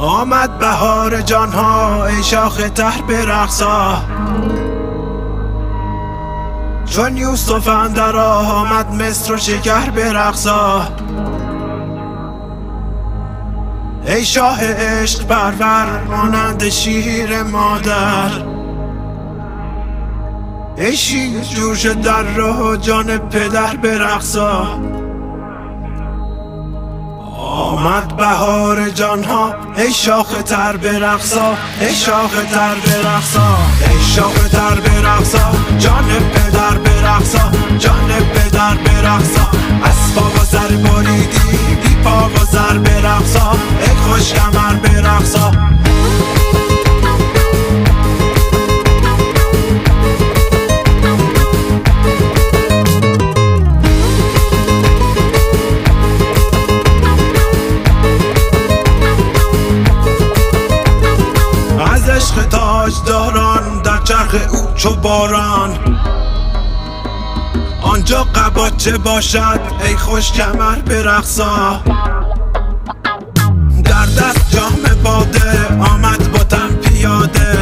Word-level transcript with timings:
آمد 0.00 0.58
بهار 0.58 1.20
جانها 1.20 2.06
ای 2.06 2.22
شاخ 2.22 2.70
تر 2.74 3.02
برقصا 3.08 3.96
چون 6.84 7.16
یوسف 7.16 7.68
اندر 7.68 8.16
آمد 8.16 8.94
مصر 8.94 9.34
و 9.34 9.36
شکر 9.36 9.90
برقصا 9.90 10.88
ای 14.06 14.24
شاه 14.24 14.58
عشق 14.62 15.26
پرور 15.26 16.02
مانند 16.08 16.68
شیر 16.68 17.42
مادر. 17.42 18.30
ای 20.76 20.96
شیر 20.96 21.40
جوش 21.40 21.86
در 21.86 22.22
راه 22.22 22.76
جان 22.76 23.18
پدر 23.18 23.76
برقصا 23.76 24.66
آمد 27.80 28.16
بهار 28.16 28.88
جانها 28.88 29.54
ای 29.76 29.92
شاخ 29.92 30.42
تر 30.42 30.76
برقصا 30.76 31.54
ای 31.80 31.94
شاخ 31.94 32.30
تر 32.52 32.74
برقصا 32.74 33.58
ای 33.90 34.02
شاخ 34.14 34.48
تر 34.48 34.80
برقصا 34.80 35.52
جان 35.78 36.04
پدر 36.34 36.78
چو 64.82 64.94
باران. 64.94 65.78
آنجا 67.82 68.22
قباچه 68.22 68.98
باشد؟ 68.98 69.60
ای 69.84 69.96
خوش 69.96 70.32
کمر 70.32 70.74
برقصا 70.74 71.80
در 73.84 74.06
دست 74.06 74.50
جام 74.50 75.02
باده 75.04 75.68
آمد 75.92 76.32
با 76.32 76.38
تن 76.38 76.68
پیاده. 76.68 77.58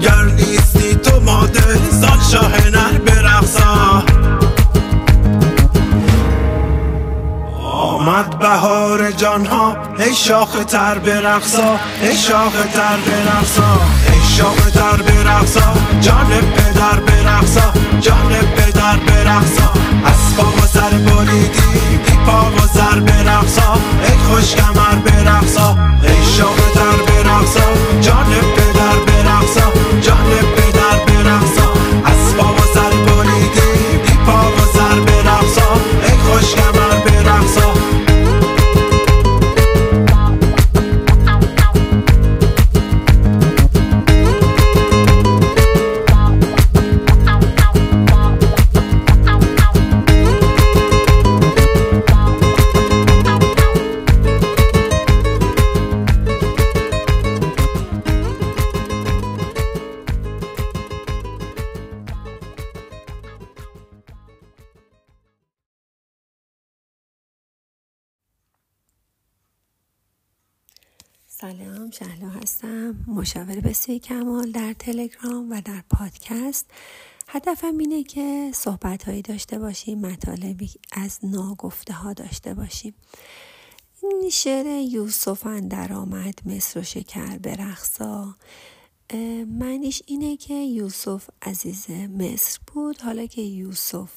گر 0.00 0.24
نیستی 0.24 0.94
تو 0.94 1.20
ماده 1.20 1.90
زان 1.90 2.20
شاه 2.32 2.70
نر 2.70 2.98
برقصا 2.98 4.02
آمد 7.72 8.38
بهار 8.38 9.10
جانها 9.10 9.76
ای 9.98 10.14
شاخ 10.14 10.64
تر 10.64 10.98
برقصا 10.98 11.76
ای 12.02 12.16
شاخ 12.16 12.52
تر 12.52 12.96
برقصا 12.96 13.78
ای 14.32 14.38
شاخ 14.38 14.70
تر 14.70 15.02
برقصا 15.02 15.74
جان 16.00 16.31
سلام 71.42 71.90
شهلا 71.90 72.28
هستم. 72.28 72.94
مشاور 73.06 73.60
بسیار 73.60 73.98
کمال 73.98 74.50
در 74.50 74.72
تلگرام 74.72 75.50
و 75.50 75.60
در 75.64 75.82
پادکست. 75.90 76.70
هدفم 77.28 77.78
اینه 77.78 78.02
که 78.02 78.50
صحبت 78.54 79.08
هایی 79.08 79.22
داشته 79.22 79.58
باشیم 79.58 80.00
مطالبی 80.00 80.70
از 80.92 81.18
ناگفته 81.22 81.92
ها 81.92 82.12
داشته 82.12 82.54
باشیم. 82.54 82.94
این 84.02 84.30
شعر 84.30 84.66
یوسف 84.66 85.46
اندر 85.46 85.92
آمد 85.92 86.34
مصر 86.46 86.80
و 86.80 86.82
شکر 86.82 87.38
برقصا 87.38 88.36
معنیش 89.46 90.02
اینه 90.06 90.36
که 90.36 90.54
یوسف 90.54 91.30
عزیز 91.42 91.90
مصر 91.90 92.58
بود. 92.66 93.00
حالا 93.00 93.26
که 93.26 93.42
یوسف 93.42 94.12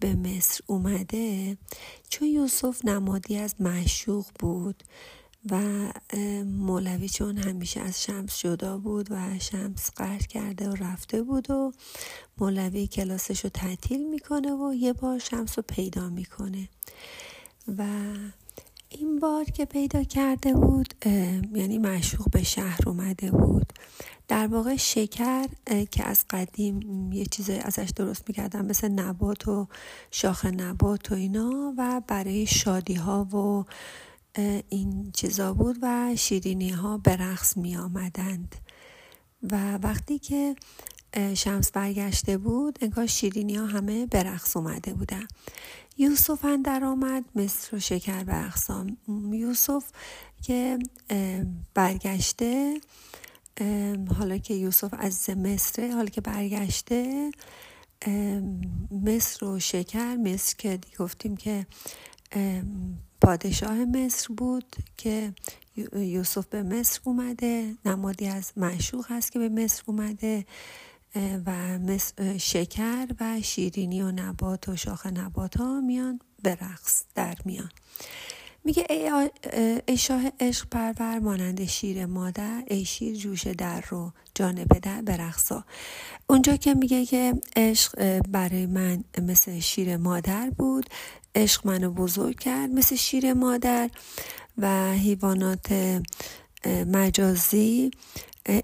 به 0.00 0.14
مصر 0.14 0.60
اومده 0.66 1.56
چون 2.08 2.28
یوسف 2.28 2.84
نمادی 2.84 3.36
از 3.36 3.54
معشوق 3.60 4.26
بود. 4.38 4.84
و 5.50 5.58
مولوی 6.44 7.08
چون 7.08 7.38
همیشه 7.38 7.80
از 7.80 8.02
شمس 8.02 8.38
جدا 8.38 8.78
بود 8.78 9.08
و 9.10 9.38
شمس 9.38 9.90
قهر 9.96 10.18
کرده 10.22 10.68
و 10.70 10.74
رفته 10.74 11.22
بود 11.22 11.50
و 11.50 11.72
مولوی 12.38 12.86
کلاسش 12.86 13.44
رو 13.44 13.50
تعطیل 13.50 14.08
می‌کنه 14.10 14.52
و 14.52 14.74
یه 14.74 14.92
بار 14.92 15.18
شمس 15.18 15.58
رو 15.58 15.64
پیدا 15.68 16.08
می‌کنه. 16.08 16.68
و 17.78 17.84
این 18.88 19.18
بار 19.18 19.44
که 19.44 19.64
پیدا 19.64 20.04
کرده 20.04 20.54
بود 20.54 20.94
یعنی 21.54 21.78
معشوق 21.78 22.30
به 22.30 22.42
شهر 22.42 22.80
اومده 22.86 23.30
بود. 23.30 23.72
در 24.28 24.46
واقع 24.46 24.76
شکر 24.76 25.46
که 25.90 26.04
از 26.04 26.24
قدیم 26.30 27.12
یه 27.12 27.26
چیز 27.26 27.50
ازش 27.50 27.90
درست 27.96 28.24
می‌کردن 28.28 28.66
مثل 28.66 28.88
نبات 28.88 29.48
و 29.48 29.68
شاخ 30.10 30.44
نبات 30.44 31.12
و 31.12 31.14
اینا 31.14 31.74
و 31.78 32.02
برای 32.06 32.46
شادی 32.46 32.94
ها 32.94 33.24
و 33.24 33.64
این 34.68 35.12
چیزا 35.12 35.54
بود 35.54 35.78
و 35.82 36.16
شیرینی 36.16 36.70
ها 36.70 36.98
به 36.98 37.16
رقص 37.16 37.56
می 37.56 37.76
آمدند 37.76 38.54
و 39.42 39.78
وقتی 39.78 40.18
که 40.18 40.56
شمس 41.34 41.70
برگشته 41.70 42.38
بود 42.38 42.78
انگار 42.82 43.06
شیرینی 43.06 43.54
ها 43.54 43.66
همه 43.66 44.06
به 44.06 44.22
رقص 44.22 44.56
اومده 44.56 44.94
بودن. 44.94 45.26
یوسف 45.98 46.44
اندر 46.44 46.84
آمد 46.84 47.24
مصر 47.34 47.76
و 47.76 47.80
شکر 47.80 48.24
به 48.24 48.46
اقسام. 48.46 48.96
یوسف 49.32 49.84
که 50.42 50.78
برگشته 51.74 52.80
حالا 54.18 54.38
که 54.38 54.54
یوسف 54.54 54.94
از 54.98 55.30
مصر 55.30 55.90
حالا 55.90 56.08
که 56.08 56.20
برگشته 56.20 57.30
مصر 58.90 59.44
و 59.44 59.60
شکر 59.60 60.16
مصر 60.16 60.54
که 60.58 60.78
گفتیم 60.98 61.36
که 61.36 61.66
پادشاه 63.24 63.84
مصر 63.84 64.34
بود 64.34 64.76
که 64.96 65.32
یوسف 65.96 66.46
به 66.46 66.62
مصر 66.62 67.00
اومده 67.04 67.74
نمادی 67.84 68.26
از 68.26 68.52
معشوق 68.56 69.06
هست 69.08 69.32
که 69.32 69.38
به 69.38 69.48
مصر 69.48 69.82
اومده 69.86 70.46
و 71.46 71.78
شکر 72.38 73.06
و 73.20 73.42
شیرینی 73.42 74.02
و 74.02 74.10
نبات 74.10 74.68
و 74.68 74.76
شاخ 74.76 75.06
نبات 75.06 75.56
ها 75.56 75.80
میان 75.80 76.20
به 76.42 76.50
رقص 76.50 77.04
در 77.14 77.36
میان. 77.44 77.70
میگه 78.64 78.86
ای, 78.90 79.30
ای 79.86 79.96
شاه 79.96 80.22
عشق 80.40 80.68
پرور 80.68 81.18
مانند 81.18 81.64
شیر 81.64 82.06
مادر 82.06 82.62
ای 82.66 82.84
شیر 82.84 83.16
جوش 83.16 83.46
در 83.46 83.80
رو 83.80 84.12
جان 84.34 84.64
پدر 84.64 85.02
برقصا. 85.02 85.64
اونجا 86.26 86.56
که 86.56 86.74
میگه 86.74 87.06
که 87.06 87.34
عشق 87.56 88.20
برای 88.20 88.66
من 88.66 89.04
مثل 89.22 89.60
شیر 89.60 89.96
مادر 89.96 90.50
بود 90.50 90.90
عشق 91.34 91.66
منو 91.66 91.90
بزرگ 91.90 92.38
کرد 92.38 92.70
مثل 92.70 92.96
شیر 92.96 93.32
مادر 93.32 93.90
و 94.58 94.92
حیوانات 94.92 96.00
مجازی 96.86 97.90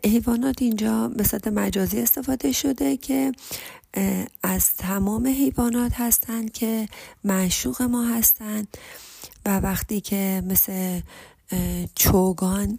حیوانات 0.05 0.63
اینجا 0.63 1.09
به 1.09 1.25
صورت 1.25 1.49
مجازی 1.49 2.01
استفاده 2.01 2.53
شده 2.53 2.97
که 2.97 3.33
از 4.43 4.75
تمام 4.75 5.27
حیوانات 5.27 5.93
هستند 5.95 6.53
که 6.53 6.89
معشوق 7.25 7.83
ما 7.83 8.05
هستند 8.05 8.77
و 9.47 9.61
وقتی 9.61 10.01
که 10.01 10.43
مثل 10.47 11.01
چوگان 11.95 12.79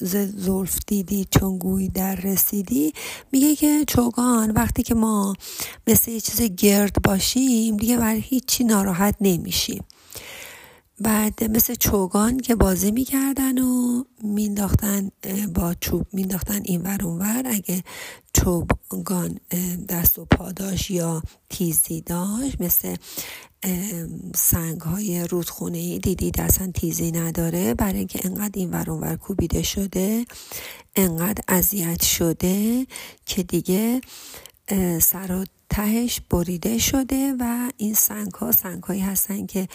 زلف 0.00 0.78
دیدی 0.86 1.26
چون 1.30 1.58
گوی 1.58 1.88
در 1.88 2.14
رسیدی 2.14 2.92
میگه 3.32 3.56
که 3.56 3.84
چوگان 3.88 4.50
وقتی 4.50 4.82
که 4.82 4.94
ما 4.94 5.36
مثل 5.86 6.10
یه 6.10 6.20
چیز 6.20 6.42
گرد 6.42 7.02
باشیم 7.02 7.76
دیگه 7.76 7.96
برای 7.96 8.20
هیچی 8.20 8.64
ناراحت 8.64 9.14
نمیشیم. 9.20 9.84
بعد 11.02 11.44
مثل 11.44 11.74
چوگان 11.74 12.40
که 12.40 12.54
بازی 12.54 12.90
می‌کردن 12.90 13.58
و 13.58 14.04
مینداختن 14.22 15.10
با 15.54 15.74
چوب 15.80 16.06
مینداختن 16.12 16.60
این 16.64 16.82
ور 16.82 17.06
ور. 17.06 17.42
اگه 17.46 17.82
چوگان 18.34 19.40
دست 19.88 20.18
و 20.18 20.24
پاداش 20.24 20.90
یا 20.90 21.22
تیزی 21.50 22.00
داشت 22.00 22.60
مثل 22.60 22.96
سنگ 24.34 24.80
های 24.80 25.24
رودخونه 25.28 25.78
ای 25.78 25.98
دیدید 25.98 26.40
اصلا 26.40 26.70
تیزی 26.74 27.12
نداره. 27.12 27.74
برای 27.74 27.98
اینکه 27.98 28.20
انقدر 28.24 28.52
این 28.54 28.70
ور 28.70 28.90
ور 28.90 29.16
کوبیده 29.16 29.62
شده 29.62 30.24
انقدر 30.96 31.44
اذیت 31.48 32.02
شده 32.04 32.86
که 33.26 33.42
دیگه 33.42 34.00
سر 35.00 35.32
و 35.32 35.44
تهش 35.72 36.20
بریده 36.30 36.78
شده 36.78 37.34
و 37.40 37.70
این 37.76 37.94
سنگ 37.94 38.32
ها 38.32 38.52
سنگ 38.52 38.82
هایی 38.82 39.00
هستن 39.00 39.46
که 39.46 39.68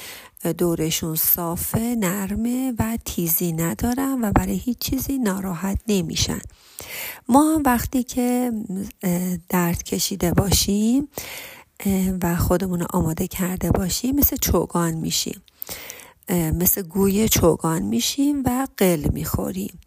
دورشون 0.58 1.16
صافه 1.16 1.96
نرمه 2.00 2.74
و 2.80 2.98
تیزی 3.06 3.52
ندارن 3.52 4.20
و 4.22 4.32
برای 4.32 4.56
هیچ 4.56 4.78
چیزی 4.78 5.18
ناراحت 5.18 5.80
نمیشن. 5.88 6.40
ما 7.30 7.54
هم 7.56 7.64
وقتی 7.66 8.04
که 8.04 8.52
درد 9.50 9.84
کشیده 9.84 10.34
باشیم 10.34 11.08
و 12.22 12.36
خودمون 12.36 12.86
آماده 12.94 13.28
کرده 13.28 13.72
باشیم 13.72 14.16
مثل 14.16 14.36
چوگان 14.36 14.94
میشیم. 14.94 15.42
مثل 16.30 16.82
گوی 16.82 17.30
چوگان 17.30 17.82
میشیم 17.82 18.44
و 18.46 18.68
قل 18.78 19.10
می‌خوریم. 19.14 19.80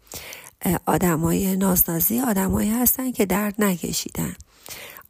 آدمای 0.85 1.55
نازنازی 1.55 2.19
آدمایی 2.19 2.69
هستن 2.69 3.11
که 3.11 3.25
درد 3.25 3.55
نکشیدن. 3.59 4.35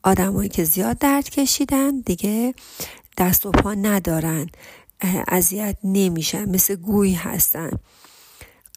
آدمایی 0.03 0.49
که 0.49 0.63
زیاد 0.63 0.97
درد 0.97 1.29
کشیدن 1.29 1.99
دیگه 1.99 2.53
دست 3.17 3.45
و 3.45 3.51
پا 3.51 3.73
ندارن 3.73 4.49
اذیت 5.27 5.77
نمیشن 5.83 6.49
مثل 6.49 6.75
گوی 6.75 7.13
هستن. 7.13 7.71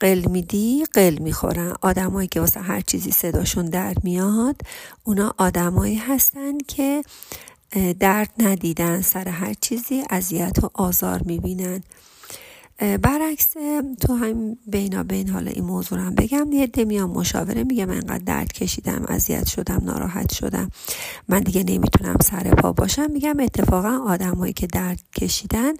قل 0.00 0.25
میدی 0.31 0.85
قل 0.93 1.19
می‌خورن. 1.19 1.75
آدمایی 1.81 2.29
که 2.29 2.41
واسه 2.41 2.61
هر 2.61 2.81
چیزی 2.81 3.11
صداشون 3.12 3.67
در 3.67 3.94
میاد 4.03 4.61
اونا 5.05 5.35
آدمایی 5.38 5.97
هستن 5.97 6.59
که 6.59 7.03
درد 8.00 8.31
ندیدن 8.38 9.03
سر 9.03 9.29
هر 9.29 9.55
چیزی 9.61 10.05
اذیت 10.11 10.65
و 10.65 10.71
آزار 10.75 11.23
می‌بینن. 11.23 11.82
برعکس 12.79 13.53
تو 14.00 14.15
هم 14.15 14.56
بینا 14.67 15.03
بین 15.03 15.29
حالا 15.29 15.50
این 15.50 15.65
موضوع 15.65 15.99
هم 15.99 16.15
بگم. 16.15 16.53
یه 16.53 16.67
ده 16.67 16.85
میام 16.85 17.11
مشاوره 17.11 17.65
میگم 17.65 17.91
انقدر 17.91 18.25
درد 18.26 18.53
کشیدم 18.53 19.05
اذیت 19.09 19.47
شدم 19.47 19.82
ناراحت 19.85 20.32
شدم. 20.32 20.71
من 21.29 21.41
دیگه 21.41 21.65
نمی‌تونم 21.65 22.17
سر 22.25 22.55
پا 22.55 22.73
باشم. 22.73 23.11
میگم 23.11 23.41
اتفاقا 23.41 23.99
آدمایی 24.06 24.53
که 24.53 24.67
درد 24.67 25.00
کشیدن 25.17 25.73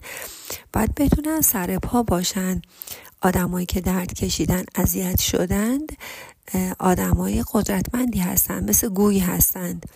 باید 0.73 0.95
بتونن 0.95 1.41
سر 1.41 1.79
پا 1.79 2.03
باشن. 2.03 2.63
آدمایی 3.23 3.67
که 3.67 3.81
درد 3.81 4.15
کشیدن 4.15 4.65
اذیت 4.75 5.21
شدند 5.21 5.93
آدمای 6.79 7.45
قدرتمندی 7.53 8.19
هستند 8.19 8.71
مثل 8.71 8.89
گوی 8.89 9.19
هستند. 9.19 9.87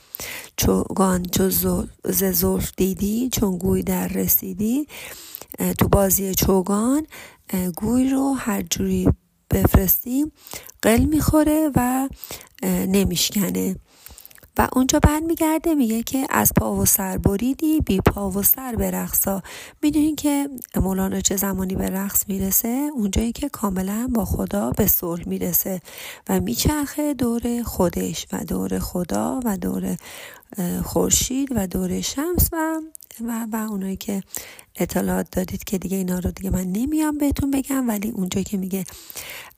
چون 0.56 1.22
چو 1.32 1.50
ز 2.04 2.44
دیدی 2.76 3.28
چون 3.32 3.58
گوی 3.58 3.82
در 3.82 4.08
رسیدی 4.08 4.86
تو 5.78 5.88
بازی 5.88 6.34
چوگان 6.34 7.06
گوی 7.76 8.08
رو 8.08 8.32
هر 8.32 8.62
جوری 8.62 9.08
بفرستیم 9.50 10.32
قل 10.82 11.04
می‌خوره 11.04 11.70
و 11.76 12.08
نمیشکنه. 12.64 13.76
و 14.58 14.68
اونجا 14.72 14.98
بعد 14.98 15.22
میگرده 15.22 15.74
میگه 15.74 16.02
که 16.02 16.26
از 16.30 16.52
پا 16.56 16.74
و 16.74 16.86
سر 16.86 17.18
بریدی 17.18 17.80
بی 17.80 18.00
پا 18.00 18.30
و 18.30 18.42
سر 18.42 18.74
به 18.74 18.90
رقصا. 18.90 19.42
می‌دونین 19.82 20.16
که 20.16 20.48
مولانا 20.76 21.20
چه 21.20 21.36
زمانی 21.36 21.74
به 21.74 21.86
رقص 21.86 22.24
می‌رسه؟ 22.28 22.90
اونجایی 22.94 23.32
که 23.32 23.48
کاملا 23.48 24.08
با 24.14 24.24
خدا 24.24 24.70
به 24.70 24.86
صلح 24.86 25.28
می‌رسه 25.28 25.80
و 26.28 26.40
میچرخه 26.40 27.14
دور 27.14 27.62
خودش 27.62 28.26
و 28.32 28.44
دور 28.44 28.78
خدا 28.78 29.40
و 29.44 29.56
دور 29.56 29.96
خورشید 30.84 31.48
و 31.56 31.66
دور 31.66 32.00
شمس 32.00 32.48
و 32.52 32.80
و 33.20 33.46
و 33.52 33.56
اونایی 33.70 33.96
که 33.96 34.22
اطلاعات 34.76 35.26
دادید 35.32 35.64
که 35.64 35.78
دیگه 35.78 35.96
اینا 35.96 36.18
رو 36.18 36.30
دیگه 36.30 36.50
من 36.50 36.64
نمیام 36.64 37.18
بهتون 37.18 37.50
بگم 37.50 37.88
ولی 37.88 38.10
اونجا 38.10 38.42
که 38.42 38.56
میگه 38.56 38.84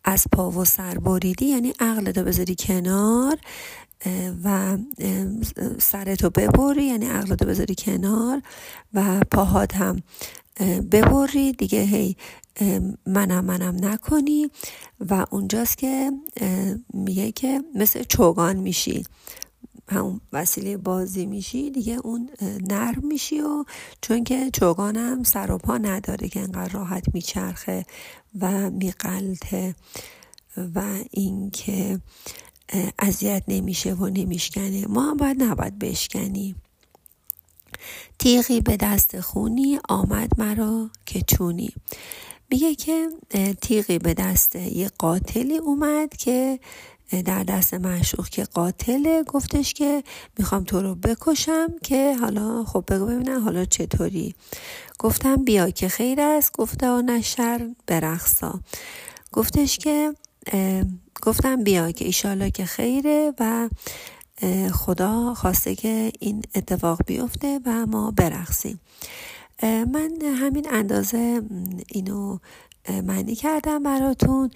از 0.04 0.26
پا 0.32 0.50
و 0.50 0.64
سر 0.64 0.98
بریدی 0.98 1.46
یعنی 1.46 1.72
عقل 1.80 2.06
رو 2.06 2.24
بذاری 2.24 2.54
کنار 2.58 3.38
و 4.44 4.78
سرتو 5.78 6.30
ببری 6.30 6.84
یعنی 6.84 7.06
عقلتو 7.06 7.44
بذاری 7.44 7.74
کنار 7.74 8.42
و 8.94 9.20
پاهات 9.30 9.76
هم 9.76 10.02
ببری 10.92 11.52
دیگه 11.52 11.82
هی 11.82 12.16
منم 13.06 13.44
منم 13.44 13.76
نکنی. 13.84 14.50
و 15.10 15.26
اونجاست 15.30 15.78
که 15.78 16.12
میگه 16.94 17.32
که 17.32 17.62
مثل 17.74 18.02
چوگان 18.02 18.56
میشی. 18.56 19.04
همون 19.90 20.20
وسیله 20.32 20.76
بازی 20.76 21.26
میشی 21.26 21.70
دیگه 21.70 21.98
اون 22.04 22.30
نرم 22.70 23.06
میشی 23.06 23.40
و 23.40 23.64
چون 24.02 24.24
که 24.24 24.50
چوگانم 24.52 25.22
سر 25.22 25.50
و 25.50 25.58
پا 25.58 25.78
نداره 25.78 26.28
که 26.28 26.40
انقدر 26.40 26.72
راحت 26.72 27.14
میچرخه 27.14 27.86
و 28.40 28.70
میقلته 28.70 29.74
و 30.74 30.82
اینکه 31.10 32.00
اذیت 32.98 33.42
نمیشه 33.48 33.94
و 33.94 34.06
نمیشکنه. 34.06 34.86
ما 34.86 35.10
هم 35.10 35.16
باید 35.16 35.42
نباید 35.42 35.78
بشکنیم. 35.78 36.62
تیغی 38.18 38.60
به 38.60 38.76
دست 38.76 39.20
خونی 39.20 39.80
آمد 39.88 40.40
مرا 40.40 40.90
که 41.06 41.20
چونی. 41.20 41.72
میگه 42.50 42.74
که 42.74 43.08
تیغی 43.60 43.98
به 43.98 44.14
دست 44.14 44.56
یه 44.56 44.90
قاتلی 44.98 45.58
اومد 45.58 46.16
که 46.16 46.60
در 47.10 47.42
دست 47.42 47.74
معشوق 47.74 48.28
که 48.28 48.44
قاتله. 48.44 49.22
گفتش 49.22 49.74
که 49.74 50.04
می‌خوام 50.38 50.64
تو 50.64 50.82
رو 50.82 50.94
بکشم 50.94 51.68
که 51.82 52.16
حالا 52.20 52.64
خب 52.64 52.84
بگو 52.88 53.06
ببینم 53.06 53.44
حالا 53.44 53.64
چطوری. 53.64 54.34
گفتم 54.98 55.36
بیا 55.44 55.70
که 55.70 55.88
خیر 55.88 56.20
است. 56.20 56.52
گفته 56.52 56.88
و 56.88 57.02
نشر 57.02 57.68
برقصا. 57.86 58.60
گفتش 59.32 59.78
که 59.78 60.14
گفتم 61.22 61.64
بیا 61.64 61.90
که 61.90 62.04
ایشالا 62.04 62.48
که 62.48 62.64
خیره 62.64 63.32
و 63.40 63.68
خدا 64.72 65.34
خواسته 65.34 65.74
که 65.74 66.12
این 66.20 66.42
اتفاق 66.54 67.00
بیفته 67.06 67.60
و 67.66 67.86
ما 67.86 68.10
برقصیم. 68.10 68.80
من 69.62 70.10
همین 70.22 70.66
اندازه 70.72 71.42
اینو 71.88 72.38
معنی 73.02 73.34
کردم 73.34 73.82
براتون. 73.82 74.50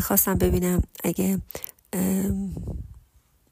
خواستم 0.00 0.34
ببینم 0.34 0.82
اگه 1.04 1.38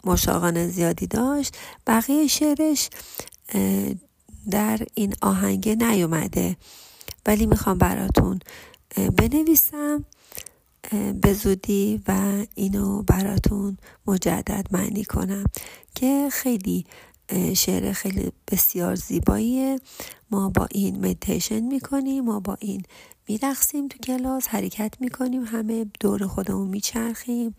مشاقان 0.05 0.69
زیادی 0.69 1.07
داشت. 1.07 1.57
بقیه 1.87 2.27
شعرش 2.27 2.91
در 4.51 4.81
این 4.95 5.15
آهنگه 5.23 5.75
نیومده. 5.75 6.57
ولی 7.27 7.47
می‌خوام 7.47 7.79
براتون 7.79 8.41
بنویسم 9.17 10.05
به 11.23 11.33
زودی 11.33 12.03
و 12.09 12.45
اینو 12.55 13.03
براتون 13.03 13.79
مجدد 14.07 14.67
معنی 14.71 15.05
کنم 15.05 15.45
که 15.95 16.29
خیلی 16.33 16.87
شعر 17.55 17.93
خیلی 17.93 18.33
بسیار 18.53 18.95
زیباییه. 18.95 19.81
ما 20.31 20.49
با 20.49 20.69
این 20.71 20.99
مدیتیشن 20.99 21.61
می‌کنیم 21.61 22.25
ما 22.25 22.41
با 22.41 22.57
این 22.61 22.83
میرقصیم 23.29 23.89
تو 23.89 23.99
کلاس 23.99 24.49
حرکت 24.49 24.95
می‌کنیم 25.01 25.45
همه 25.45 25.87
دور 26.01 26.27
خودمون 26.27 26.69
میچرخیم. 26.69 27.55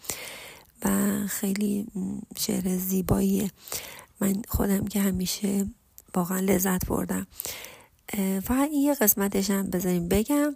و 0.86 0.89
خیلی 1.27 1.88
شعر 2.38 2.77
زیباییه. 2.77 3.51
من 4.19 4.41
خودم 4.48 4.86
که 4.88 5.01
همیشه 5.01 5.65
واقعا 6.15 6.39
لذت 6.39 6.88
بردم. 6.88 7.27
و 8.50 8.67
یه 8.74 8.93
قسمتش 8.93 9.50
هم 9.50 9.69
بذاریم 9.69 10.07
بگم. 10.07 10.55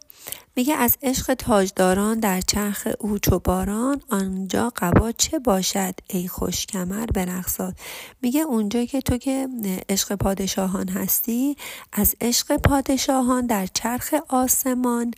میگه 0.55 0.73
از 0.73 0.97
عشق 1.03 1.33
تاجداران 1.33 2.19
در 2.19 2.41
چرخ 2.41 2.87
او 2.99 3.19
چو 3.19 3.39
باران 3.39 4.01
آنجا 4.09 4.73
قبا 4.77 5.11
چه 5.11 5.39
باشد 5.39 5.95
ای 6.09 6.27
خوش 6.27 6.65
کمر 6.65 7.05
برقصاد. 7.05 7.75
میگه 8.21 8.41
اونجا 8.41 8.85
که 8.85 9.01
تو 9.01 9.17
که 9.17 9.47
عشق 9.89 10.15
پادشاهان 10.15 10.89
هستی 10.89 11.55
از 11.93 12.15
عشق 12.21 12.57
پادشاهان 12.57 13.45
در 13.45 13.67
چرخ 13.73 14.13
آسمان 14.29 15.13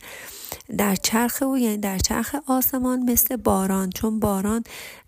در 0.78 0.94
چرخ 0.96 1.42
او 1.42 1.58
یعنی 1.58 1.76
در 1.76 1.98
چرخ 1.98 2.34
آسمان 2.46 3.02
مثل 3.10 3.36
باران 3.36 3.90
چون 3.90 4.20
باران 4.20 4.64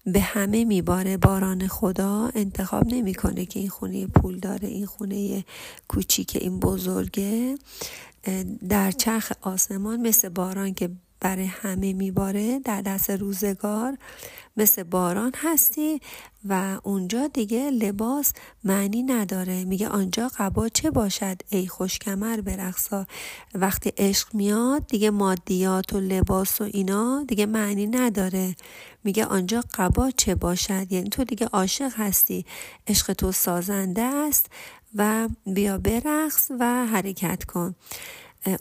به 0.07 0.21
همه 0.21 0.65
میباره. 0.65 1.17
باران 1.17 1.67
خدا 1.67 2.31
انتخاب 2.35 2.87
نمی‌کنه 2.87 3.47
که 3.47 3.61
این 3.61 3.69
خونه 3.69 4.07
پول 4.07 4.39
داره 4.39 4.69
این 4.69 4.87
خونه 4.87 5.45
کوچیک 5.89 6.37
این 6.41 6.61
بزرگه. 6.61 7.59
در 8.69 8.91
چرخ 8.91 9.33
آسمان 9.43 10.01
مثل 10.01 10.29
باران 10.29 10.75
که 10.75 10.91
برای 11.27 11.47
همه 11.47 11.93
میباره 11.93 12.59
در 12.59 12.83
دست 12.83 13.11
روزگار. 13.11 13.99
مثل 14.57 14.83
باران 14.83 15.33
هستی 15.37 16.01
و 16.49 16.81
اونجا 16.83 17.27
دیگه 17.27 17.71
لباس 17.71 18.33
معنی 18.65 19.03
نداره. 19.03 19.65
میگه 19.65 19.89
آنجا 19.89 20.31
قبا 20.39 20.69
چه 20.69 20.91
باشد؟ 20.91 21.37
ای 21.49 21.67
خوش 21.67 21.99
کمر 21.99 22.41
برقصا. 22.41 23.07
وقتی 23.55 23.93
عشق 23.99 24.35
میاد 24.35 24.87
دیگه 24.87 25.11
مادیات 25.11 25.93
و 25.93 26.01
لباس 26.01 26.61
و 26.61 26.65
اینا 26.65 27.25
دیگه 27.29 27.47
معنی 27.47 27.87
نداره. 27.87 28.57
میگه 29.05 29.25
آنجا 29.25 29.65
قبا 29.75 30.11
چه 30.11 30.35
باشد؟ 30.35 30.93
یعنی 30.93 31.09
تو 31.09 31.25
دیگه 31.25 31.47
عاشق 31.47 31.93
هستی. 31.97 32.45
عشق 32.87 33.13
تو 33.13 33.33
سازنده 33.33 34.03
است 34.03 34.47
و 34.95 35.29
بیا 35.47 35.79
برقص 35.79 36.51
و 36.61 36.87
حرکت 36.87 37.45
کن. 37.45 37.75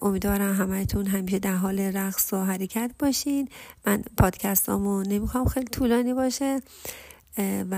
امیدوارم 0.02 0.56
همهتون 0.56 1.08
همیشه 1.08 1.40
در 1.40 1.56
حال 1.56 1.80
رقص 1.80 2.34
و 2.34 2.44
حرکت 2.46 2.92
باشین. 3.00 3.50
من 3.86 4.04
پادکستامو 4.18 5.04
نمی‌خوام 5.04 5.46
خیلی 5.46 5.68
طولانی 5.68 6.14
باشه 6.14 6.62
و 7.72 7.78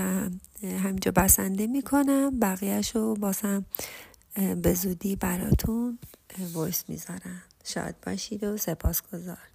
همینجا 0.62 1.10
بسنده 1.10 1.66
می‌کنم. 1.66 2.40
بقیهش 2.40 2.96
رو 2.96 3.14
باسم 3.14 3.64
به 4.62 4.74
زودی 4.74 5.16
براتون 5.16 5.98
ویس 6.54 6.84
می‌ذارم. 6.88 7.42
شاد 7.64 7.94
باشید 8.06 8.44
و 8.44 8.56
سپاسگزار 8.56 9.47